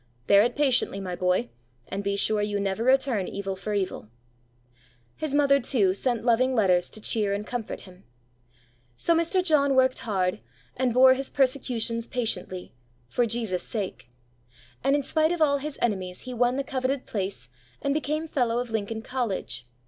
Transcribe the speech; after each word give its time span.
Bear 0.25 0.41
it 0.41 0.55
patiently, 0.55 0.99
my 0.99 1.15
boy, 1.15 1.49
and 1.87 2.03
be 2.03 2.15
sure 2.15 2.41
you 2.41 2.59
never 2.59 2.83
return 2.83 3.27
evil 3.27 3.55
for 3.55 3.71
evil." 3.75 4.09
His 5.15 5.35
mother, 5.35 5.59
too, 5.59 5.93
sent 5.93 6.25
loving 6.25 6.55
letters 6.55 6.89
to 6.89 6.99
cheer 6.99 7.35
and 7.35 7.45
comfort 7.45 7.81
him. 7.81 8.03
So 8.97 9.13
Mr. 9.13 9.43
John 9.45 9.75
worked 9.75 9.99
hard, 9.99 10.39
and 10.75 10.91
bore 10.91 11.13
his 11.13 11.29
persecutions 11.29 12.07
patiently 12.07 12.73
for 13.09 13.27
Jesus' 13.27 13.61
sake; 13.61 14.09
and 14.83 14.95
in 14.95 15.03
spite 15.03 15.31
of 15.31 15.39
all 15.39 15.59
his 15.59 15.77
enemies 15.83 16.21
he 16.21 16.33
won 16.33 16.55
the 16.57 16.63
coveted 16.63 17.05
place, 17.05 17.47
and 17.79 17.93
became 17.93 18.25
Fellow 18.25 18.57
of 18.57 18.71
Lincoln 18.71 19.03
College. 19.03 19.67